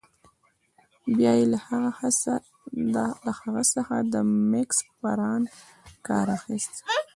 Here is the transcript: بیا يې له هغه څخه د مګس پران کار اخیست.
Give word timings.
بیا 1.15 1.31
يې 1.39 1.45
له 1.53 1.59
هغه 3.45 3.63
څخه 3.75 3.95
د 4.13 4.15
مګس 4.51 4.79
پران 4.99 5.41
کار 6.07 6.27
اخیست. 6.37 6.73